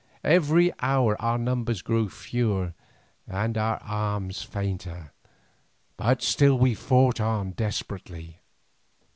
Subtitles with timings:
[0.25, 2.73] Every hour our numbers grew fewer
[3.27, 5.11] and our arms fainter,
[5.95, 8.39] but still we fought on desperately.